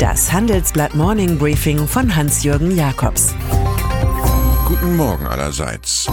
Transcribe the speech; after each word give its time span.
Das 0.00 0.32
Handelsblatt 0.32 0.94
Morning 0.94 1.36
Briefing 1.36 1.86
von 1.86 2.16
Hans-Jürgen 2.16 2.74
Jakobs. 2.74 3.34
Guten 4.66 4.96
Morgen 4.96 5.26
allerseits. 5.26 6.06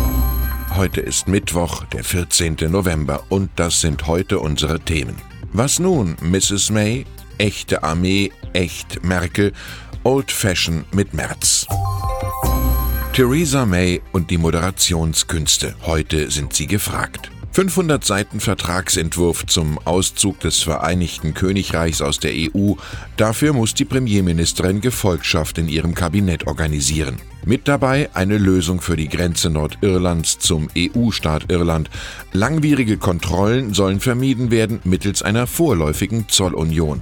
Heute 0.76 1.00
ist 1.00 1.30
Mittwoch, 1.30 1.86
der 1.86 2.04
14. 2.04 2.58
November, 2.70 3.24
und 3.30 3.50
das 3.56 3.80
sind 3.80 4.06
heute 4.06 4.40
unsere 4.40 4.82
Themen. 4.82 5.16
Was 5.54 5.80
nun, 5.80 6.18
Mrs. 6.20 6.70
May? 6.70 7.06
Echte 7.38 7.82
Armee, 7.82 8.34
echt 8.52 9.06
Merkel, 9.06 9.54
Old 10.04 10.34
Fashion 10.34 10.84
mit 10.92 11.14
März. 11.14 11.66
Theresa 13.14 13.66
May 13.66 14.02
und 14.12 14.30
die 14.32 14.38
Moderationskünste. 14.38 15.76
Heute 15.86 16.30
sind 16.30 16.52
sie 16.52 16.68
gefragt. 16.68 17.32
500 17.52 18.04
Seiten 18.04 18.40
Vertragsentwurf 18.40 19.46
zum 19.48 19.80
Auszug 19.86 20.40
des 20.42 20.62
Vereinigten 20.62 21.34
Königreichs 21.34 22.02
aus 22.02 22.20
der 22.20 22.32
EU. 22.34 22.74
Dafür 23.18 23.54
muss 23.54 23.74
die 23.74 23.86
Premierministerin 23.86 24.82
Gefolgschaft 24.82 25.58
in 25.58 25.68
ihrem 25.68 25.96
Kabinett 25.96 26.46
organisieren. 26.46 27.18
Mit 27.46 27.68
dabei 27.68 28.10
eine 28.14 28.38
Lösung 28.38 28.82
für 28.82 28.98
die 28.98 29.08
Grenze 29.08 29.50
Nordirlands 29.50 30.38
zum 30.38 30.68
EU-Staat 30.78 31.52
Irland. 31.52 31.90
Langwierige 32.34 32.98
Kontrollen 32.98 33.74
sollen 33.74 34.02
vermieden 34.02 34.52
werden 34.52 34.80
mittels 34.84 35.24
einer 35.24 35.48
vorläufigen 35.48 36.28
Zollunion. 36.28 37.02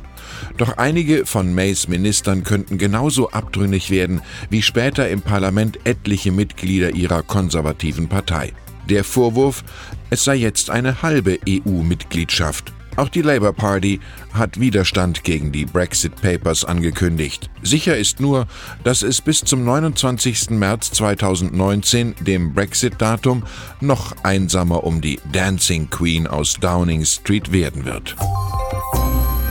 Doch 0.58 0.78
einige 0.78 1.26
von 1.26 1.54
Mays 1.54 1.88
Ministern 1.88 2.44
könnten 2.44 2.78
genauso 2.78 3.32
abtrünnig 3.32 3.90
werden 3.90 4.22
wie 4.50 4.62
später 4.62 5.10
im 5.10 5.22
Parlament 5.22 5.80
etliche 5.84 6.32
Mitglieder 6.32 6.92
ihrer 6.92 7.24
konservativen 7.24 8.08
Partei. 8.08 8.54
Der 8.90 9.04
Vorwurf, 9.04 9.64
es 10.10 10.24
sei 10.24 10.36
jetzt 10.36 10.70
eine 10.70 11.02
halbe 11.02 11.40
EU-Mitgliedschaft. 11.48 12.74
Auch 12.98 13.10
die 13.10 13.22
Labour 13.22 13.54
Party 13.54 14.00
hat 14.34 14.60
Widerstand 14.60 15.24
gegen 15.24 15.52
die 15.52 15.66
Brexit 15.66 16.16
Papers 16.22 16.64
angekündigt. 16.64 17.50
Sicher 17.62 17.98
ist 17.98 18.22
nur, 18.22 18.48
dass 18.84 19.02
es 19.02 19.20
bis 19.22 19.42
zum 19.42 19.66
29. 19.66 20.52
März 20.52 20.92
2019, 20.92 22.16
dem 22.22 22.54
Brexit-Datum, 22.54 23.44
noch 23.82 24.16
einsamer 24.24 24.86
um 24.86 25.02
die 25.02 25.20
Dancing 25.32 25.90
Queen 25.90 26.26
aus 26.26 26.54
Downing 26.54 27.04
Street 27.04 27.52
werden 27.52 27.84
wird. 27.84 28.16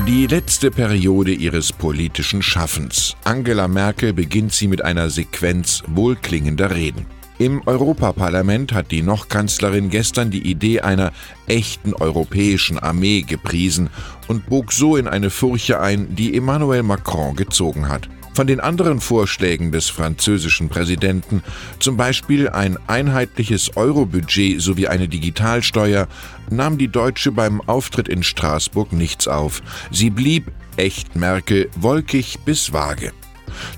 Die 0.06 0.26
letzte 0.26 0.70
Periode 0.70 1.32
ihres 1.32 1.72
politischen 1.72 2.42
Schaffens. 2.42 3.16
Angela 3.24 3.68
Merkel 3.68 4.12
beginnt 4.12 4.52
sie 4.52 4.68
mit 4.68 4.82
einer 4.82 5.10
Sequenz 5.10 5.82
wohlklingender 5.86 6.74
Reden. 6.74 7.06
Im 7.44 7.60
Europaparlament 7.66 8.72
hat 8.72 8.90
die 8.90 9.02
Noch-Kanzlerin 9.02 9.90
gestern 9.90 10.30
die 10.30 10.50
Idee 10.50 10.80
einer 10.80 11.12
echten 11.46 11.92
europäischen 11.92 12.78
Armee 12.78 13.20
gepriesen 13.20 13.90
und 14.28 14.46
bog 14.46 14.72
so 14.72 14.96
in 14.96 15.06
eine 15.06 15.28
Furche 15.28 15.78
ein, 15.78 16.14
die 16.16 16.34
Emmanuel 16.34 16.82
Macron 16.82 17.36
gezogen 17.36 17.90
hat. 17.90 18.08
Von 18.32 18.46
den 18.46 18.60
anderen 18.60 18.98
Vorschlägen 18.98 19.72
des 19.72 19.90
französischen 19.90 20.70
Präsidenten, 20.70 21.42
zum 21.80 21.98
Beispiel 21.98 22.48
ein 22.48 22.78
einheitliches 22.86 23.76
Eurobudget 23.76 24.62
sowie 24.62 24.88
eine 24.88 25.06
Digitalsteuer, 25.06 26.08
nahm 26.48 26.78
die 26.78 26.88
Deutsche 26.88 27.30
beim 27.30 27.60
Auftritt 27.60 28.08
in 28.08 28.22
Straßburg 28.22 28.94
nichts 28.94 29.28
auf. 29.28 29.62
Sie 29.90 30.08
blieb, 30.08 30.50
echt 30.78 31.14
Merkel, 31.14 31.68
wolkig 31.76 32.38
bis 32.46 32.72
vage. 32.72 33.12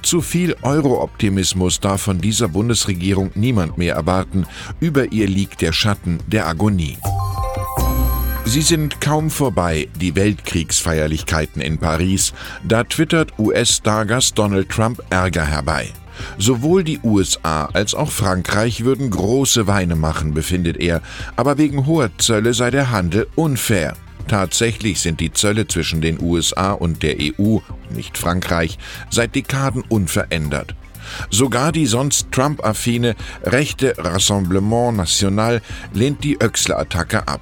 Zu 0.03 0.20
viel 0.20 0.56
Euro-Optimismus 0.62 1.81
darf 1.81 2.03
von 2.03 2.20
dieser 2.20 2.48
Bundesregierung 2.48 3.31
niemand 3.34 3.79
mehr 3.79 3.95
erwarten. 3.95 4.47
Über 4.81 5.12
ihr 5.12 5.29
liegt 5.29 5.61
der 5.62 5.73
Schatten 5.73 6.19
der 6.27 6.47
Agonie. 6.47 6.98
Sie 8.45 8.62
sind 8.62 9.01
kaum 9.01 9.31
vorbei, 9.31 9.89
die 10.01 10.14
Weltkriegsfeierlichkeiten 10.14 11.61
in 11.61 11.79
Paris. 11.79 12.33
Da 12.62 12.84
twittert 12.84 13.37
US-Stargast 13.39 14.39
Donald 14.39 14.69
Trump 14.69 15.03
Ärger 15.11 15.45
herbei. 15.45 15.89
Sowohl 16.39 16.84
die 16.84 17.01
USA 17.03 17.67
als 17.73 17.95
auch 17.95 18.11
Frankreich 18.11 18.84
würden 18.84 19.11
große 19.11 19.67
Weine 19.67 19.97
machen, 19.97 20.33
befindet 20.33 20.77
er, 20.77 21.03
aber 21.35 21.58
wegen 21.58 21.86
hoher 21.86 22.17
Zölle 22.18 22.55
sei 22.55 22.70
der 22.70 22.91
Handel 22.91 23.27
unfair. 23.35 23.97
Tatsächlich 24.29 25.01
sind 25.01 25.20
die 25.20 25.33
Zölle 25.33 25.69
zwischen 25.69 26.01
den 26.01 26.20
USA 26.20 26.73
und 26.73 27.03
der 27.03 27.17
EU, 27.20 27.59
nicht 27.91 28.19
Frankreich, 28.19 28.79
seit 29.11 29.35
Dekaden 29.35 29.83
unverändert. 29.89 30.75
Sogar 31.31 31.70
die 31.70 31.87
sonst 31.87 32.33
Trump-affine 32.33 33.15
rechte 33.45 33.95
Rassemblement 33.97 34.97
National 34.97 35.63
lehnt 35.92 36.25
die 36.25 36.36
Öxler-Attacke 36.42 37.29
ab. 37.29 37.41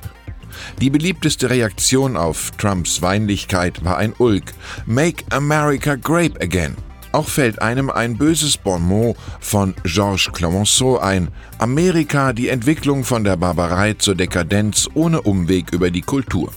Die 0.81 0.91
beliebteste 0.91 1.51
Reaktion 1.51 2.17
auf 2.17 2.51
Trumps 2.53 3.03
Weinlichkeit 3.03 3.85
war 3.85 3.97
ein 3.97 4.15
Ulk: 4.19 4.53
Make 4.87 5.25
America 5.31 5.97
Grape 5.97 6.41
Again. 6.41 6.77
Auch 7.15 7.29
fällt 7.29 7.63
einem 7.63 7.91
ein 7.91 8.19
böses 8.19 8.57
Bonmot 8.57 9.17
von 9.39 9.77
Georges 9.85 10.33
Clemenceau 10.33 10.99
ein. 10.99 11.29
Amerika 11.59 12.33
die 12.33 12.49
Entwicklung 12.49 13.05
von 13.05 13.23
der 13.23 13.37
Barbarei 13.37 13.95
zur 13.95 14.17
Dekadenz 14.17 14.89
ohne 14.95 15.23
Umweg 15.23 15.73
über 15.73 15.93
die 15.93 16.01
Kultur. 16.01 16.51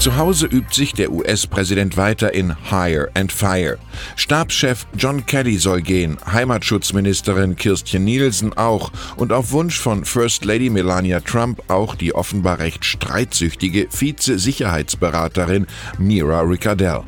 Zu 0.00 0.16
Hause 0.16 0.46
übt 0.46 0.74
sich 0.74 0.94
der 0.94 1.12
US-Präsident 1.12 1.96
weiter 1.96 2.34
in 2.34 2.56
Hire 2.70 3.08
and 3.14 3.30
Fire. 3.30 3.78
Stabschef 4.16 4.84
John 4.96 5.24
Kelly 5.26 5.58
soll 5.58 5.82
gehen, 5.82 6.18
Heimatschutzministerin 6.26 7.54
Kirstjen 7.54 8.02
Nielsen 8.02 8.52
auch 8.54 8.90
und 9.14 9.32
auf 9.32 9.52
Wunsch 9.52 9.78
von 9.78 10.04
First 10.04 10.44
Lady 10.44 10.70
Melania 10.70 11.20
Trump 11.20 11.62
auch 11.70 11.94
die 11.94 12.16
offenbar 12.16 12.58
recht 12.58 12.84
streitsüchtige 12.84 13.86
Vize-Sicherheitsberaterin 13.90 15.68
Mira 15.98 16.40
Ricardell. 16.40 17.04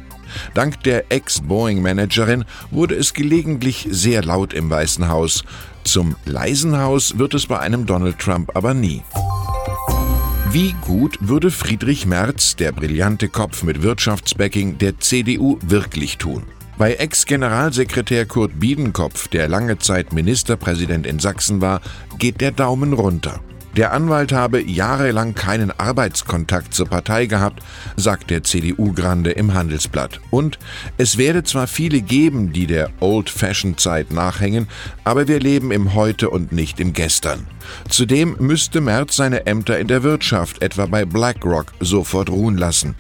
Dank 0.54 0.82
der 0.82 1.10
Ex-Boeing-Managerin 1.10 2.44
wurde 2.70 2.94
es 2.94 3.15
gelegentlich 3.15 3.87
sehr 3.91 4.22
laut 4.22 4.53
im 4.53 4.70
Weißen 4.70 5.09
Haus. 5.09 5.44
Zum 5.84 6.16
leisen 6.25 6.78
Haus 6.78 7.19
wird 7.19 7.34
es 7.34 7.47
bei 7.47 7.59
einem 7.59 7.87
Donald 7.87 8.19
Trump 8.19 8.56
aber 8.56 8.75
nie. 8.75 9.03
Wie 10.50 10.75
gut 10.82 11.16
würde 11.20 11.50
Friedrich 11.50 12.04
Merz, 12.04 12.56
der 12.56 12.72
brillante 12.72 13.28
Kopf 13.28 13.62
mit 13.62 13.82
Wirtschaftsbacking 13.82 14.76
der 14.76 15.00
CDU, 15.00 15.59
wirklich 15.62 16.19
tun? 16.19 16.43
Bei 16.76 16.94
Ex-Generalsekretär 16.94 18.26
Kurt 18.26 18.59
Biedenkopf, 18.59 19.28
der 19.28 19.49
lange 19.49 19.78
Zeit 19.78 20.12
Ministerpräsident 20.12 21.06
in 21.06 21.20
Sachsen 21.20 21.60
war, 21.60 21.81
geht 22.19 22.41
der 22.41 22.50
Daumen 22.50 22.93
runter. 22.93 23.41
Der 23.76 23.92
Anwalt 23.92 24.32
habe 24.32 24.62
jahrelang 24.62 25.34
keinen 25.34 25.70
Arbeitskontakt 25.70 26.74
zur 26.74 26.88
Partei 26.88 27.24
gehabt, 27.24 27.62
sagt 27.96 28.28
der 28.30 28.42
CDU-Grande 28.42 29.30
im 29.30 29.54
Handelsblatt. 29.54 30.20
Und 30.30 30.58
es 30.98 31.16
werde 31.16 31.42
zwar 31.42 31.66
viele 31.66 32.02
geben, 32.02 32.52
die 32.52 32.66
der 32.66 32.90
Old-Fashioned-Zeit 33.00 34.12
nachhängen, 34.12 34.68
aber 35.04 35.26
wir 35.26 35.40
leben 35.40 35.72
im 35.72 35.94
Heute 35.94 36.28
und 36.28 36.52
nicht 36.52 36.80
im 36.80 36.92
Gestern. 36.92 37.46
Zudem 37.88 38.36
müsste 38.38 38.82
Merz 38.82 39.16
seine 39.16 39.46
Ämter 39.46 39.78
in 39.78 39.88
der 39.88 40.02
Wirtschaft, 40.02 40.60
etwa 40.60 40.84
bei 40.84 41.06
BlackRock, 41.06 41.72
sofort 41.80 42.28
ruhen 42.28 42.58
lassen. 42.58 42.94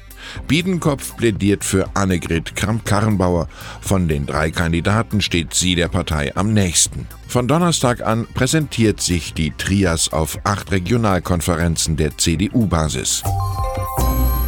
Biedenkopf 0.48 1.16
plädiert 1.16 1.64
für 1.64 1.88
Annegret 1.94 2.56
Kramp-Karrenbauer. 2.56 3.48
Von 3.80 4.08
den 4.08 4.26
drei 4.26 4.50
Kandidaten 4.50 5.20
steht 5.20 5.54
sie 5.54 5.74
der 5.74 5.88
Partei 5.88 6.34
am 6.36 6.52
nächsten. 6.52 7.06
Von 7.28 7.48
Donnerstag 7.48 8.04
an 8.06 8.26
präsentiert 8.34 9.00
sich 9.00 9.34
die 9.34 9.52
Trias 9.52 10.12
auf 10.12 10.38
acht 10.44 10.70
Regionalkonferenzen 10.70 11.96
der 11.96 12.16
CDU-Basis. 12.16 13.22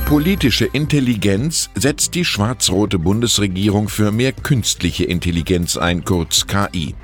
Politische 0.07 0.67
Intelligenz 0.67 1.71
setzt 1.75 2.15
die 2.15 2.27
schwarz-rote 2.27 2.99
Bundesregierung 2.99 3.89
für 3.89 4.13
mehr 4.13 4.33
künstliche 4.33 5.05
Intelligenz 5.05 5.79
ein, 5.79 6.05
kurz 6.05 6.47
KI. 6.47 6.95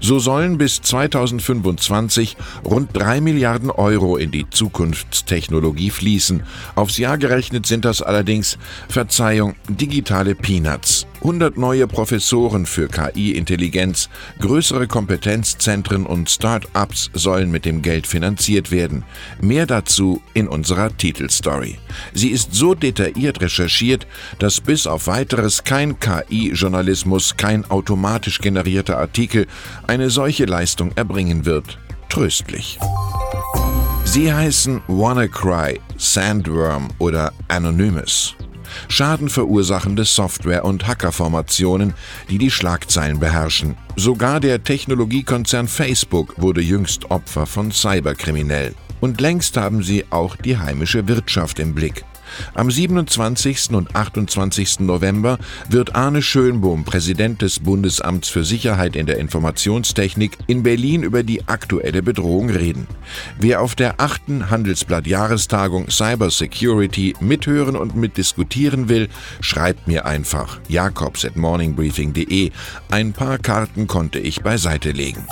So 0.00 0.18
sollen 0.18 0.58
bis 0.58 0.82
2025 0.82 2.36
rund 2.64 2.90
3 2.92 3.20
Milliarden 3.20 3.70
Euro 3.70 4.16
in 4.16 4.30
die 4.30 4.48
Zukunftstechnologie 4.48 5.90
fließen. 5.90 6.42
Aufs 6.74 6.98
Jahr 6.98 7.18
gerechnet 7.18 7.66
sind 7.66 7.84
das 7.84 8.02
allerdings, 8.02 8.58
Verzeihung, 8.88 9.54
digitale 9.68 10.34
Peanuts. 10.34 11.06
100 11.26 11.56
neue 11.56 11.88
Professoren 11.88 12.66
für 12.66 12.88
KI-Intelligenz, 12.88 14.08
größere 14.38 14.86
Kompetenzzentren 14.86 16.06
und 16.06 16.30
Start-ups 16.30 17.10
sollen 17.14 17.50
mit 17.50 17.64
dem 17.64 17.82
Geld 17.82 18.06
finanziert 18.06 18.70
werden. 18.70 19.04
Mehr 19.40 19.66
dazu 19.66 20.22
in 20.34 20.46
unserer 20.46 20.96
Titelstory. 20.96 21.78
Sie 22.12 22.28
ist 22.28 22.54
so 22.54 22.74
detailliert 22.74 23.40
recherchiert, 23.40 24.06
dass 24.38 24.60
bis 24.60 24.86
auf 24.86 25.06
weiteres 25.06 25.64
kein 25.64 25.98
KI-Journalismus, 25.98 27.36
kein 27.36 27.64
automatisch 27.70 28.38
generierter 28.40 28.98
Artikel 28.98 29.46
eine 29.86 30.10
solche 30.10 30.44
Leistung 30.44 30.92
erbringen 30.96 31.44
wird. 31.44 31.78
Tröstlich. 32.08 32.78
Sie 34.04 34.32
heißen 34.32 34.82
WannaCry, 34.86 35.80
Sandworm 35.96 36.88
oder 36.98 37.32
Anonymous. 37.48 38.34
Schadenverursachende 38.88 40.04
Software- 40.04 40.64
und 40.64 40.86
Hackerformationen, 40.86 41.94
die 42.30 42.38
die 42.38 42.50
Schlagzeilen 42.50 43.18
beherrschen. 43.18 43.76
Sogar 43.96 44.40
der 44.40 44.62
Technologiekonzern 44.62 45.68
Facebook 45.68 46.34
wurde 46.40 46.60
jüngst 46.60 47.10
Opfer 47.10 47.46
von 47.46 47.72
Cyberkriminellen. 47.72 48.74
Und 49.00 49.20
längst 49.20 49.56
haben 49.56 49.82
sie 49.82 50.04
auch 50.10 50.36
die 50.36 50.56
heimische 50.56 51.06
Wirtschaft 51.08 51.58
im 51.58 51.74
Blick. 51.74 52.04
Am 52.54 52.70
27. 52.70 53.70
und 53.70 53.94
28. 53.94 54.80
November 54.80 55.38
wird 55.68 55.94
Arne 55.94 56.22
Schönbohm, 56.22 56.84
Präsident 56.84 57.42
des 57.42 57.60
Bundesamts 57.60 58.28
für 58.28 58.44
Sicherheit 58.44 58.96
in 58.96 59.06
der 59.06 59.18
Informationstechnik, 59.18 60.38
in 60.46 60.62
Berlin 60.62 61.02
über 61.02 61.22
die 61.22 61.48
aktuelle 61.48 62.02
Bedrohung 62.02 62.50
reden. 62.50 62.86
Wer 63.38 63.60
auf 63.60 63.74
der 63.74 64.00
achten 64.00 64.50
Handelsblatt-Jahrestagung 64.50 65.90
Cyber 65.90 66.30
Security 66.30 67.14
mithören 67.20 67.76
und 67.76 67.96
mitdiskutieren 67.96 68.88
will, 68.88 69.08
schreibt 69.40 69.86
mir 69.86 70.06
einfach 70.06 70.60
jakobs 70.68 71.24
at 71.24 71.36
morningbriefing.de. 71.36 72.50
Ein 72.90 73.12
paar 73.12 73.38
Karten 73.38 73.86
konnte 73.86 74.18
ich 74.18 74.42
beiseite 74.42 74.92
legen. 74.92 75.26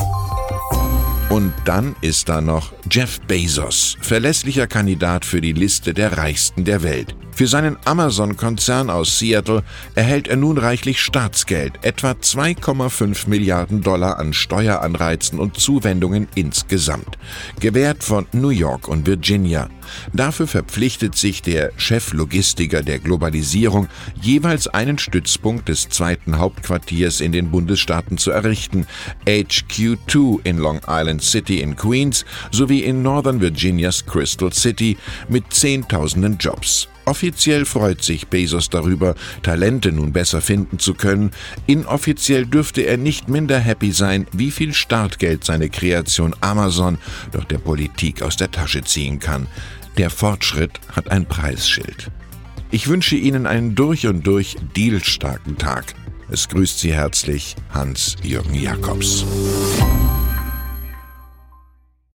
Und 1.35 1.53
dann 1.65 1.97
ist 2.01 2.29
da 2.29 2.41
noch 2.41 2.73
Jeff 2.89 3.21
Bezos, 3.23 3.97
verlässlicher 4.01 4.69
Kandidat 4.69 5.25
für 5.25 5.41
die 5.41 5.53
Liste 5.53 5.93
der 5.93 6.17
Reichsten 6.17 6.65
der 6.65 6.85
Welt. 6.85 7.17
Für 7.35 7.49
seinen 7.49 7.77
Amazon-Konzern 7.85 8.91
aus 8.91 9.19
Seattle 9.19 9.65
erhält 9.97 10.29
er 10.29 10.37
nun 10.37 10.57
reichlich 10.57 11.03
Staatsgeld, 11.03 11.81
etwa 11.83 12.13
2,5 12.13 13.29
Milliarden 13.29 13.83
Dollar 13.83 14.21
an 14.21 14.33
Steueranreizen 14.33 15.41
und 15.41 15.59
Zuwendungen 15.59 16.29
insgesamt, 16.37 17.19
gewährt 17.59 18.05
von 18.05 18.27
New 18.31 18.51
York 18.51 18.87
und 18.87 19.09
Virginia. 19.09 19.69
Dafür 20.13 20.47
verpflichtet 20.47 21.17
sich 21.17 21.43
der 21.43 21.73
Cheflogistiker 21.77 22.83
der 22.83 23.01
Globalisierung, 23.01 23.89
jeweils 24.21 24.69
einen 24.69 24.99
Stützpunkt 24.99 25.69
des 25.69 25.89
zweiten 25.89 26.39
Hauptquartiers 26.39 27.21
in 27.21 27.33
den 27.33 27.51
Bundesstaaten 27.51 28.17
zu 28.17 28.31
errichten, 28.31 28.87
HQ2 29.27 30.39
in 30.45 30.59
Long 30.59 30.81
Island 30.87 31.23
City 31.23 31.61
in 31.61 31.75
Queens 31.75 32.25
sowie 32.53 32.85
in 32.85 33.03
Northern 33.03 33.41
Virginias 33.41 34.07
Crystal 34.07 34.53
City 34.53 34.97
mit 35.29 35.53
Zehntausenden 35.53 36.39
Jobs. 36.39 36.89
Offiziell 37.07 37.65
freut 37.65 38.03
sich 38.03 38.29
Bezos 38.29 38.71
darüber, 38.71 39.15
Talente 39.43 39.93
nun 39.93 40.13
besser 40.13 40.41
finden 40.41 40.79
zu 40.79 40.95
können. 40.95 41.33
Inoffiziell 41.67 42.47
dürfte 42.47 42.83
er 42.83 42.97
nicht 42.97 43.29
minder 43.29 43.59
happy 43.59 43.93
sein, 43.93 44.27
wie 44.33 44.51
viel 44.51 44.73
Startgeld 44.73 45.45
seine 45.45 45.69
Kreation 45.69 46.35
Amazon 46.41 46.99
doch 47.33 47.45
der 47.45 47.59
Politik 47.59 48.23
aus 48.23 48.37
der 48.37 48.51
Tasche 48.51 48.83
ziehen 48.83 49.19
kann. 49.19 49.47
Der 49.99 50.11
Fortschritt 50.11 50.81
hat 50.95 51.11
ein 51.11 51.27
Preisschild. 51.27 52.11
Ich 52.71 52.89
wünsche 52.89 53.17
Ihnen 53.17 53.47
einen 53.47 53.75
durch 53.75 54.07
und 54.07 54.27
durch 54.27 54.57
dealstarken 54.77 55.59
Tag. 55.59 55.95
Es 56.31 56.49
grüßt 56.49 56.81
Sie 56.81 56.93
herzlich 56.93 57.55
Hans-Jürgen 57.73 58.55
Jakobs. 58.55 59.25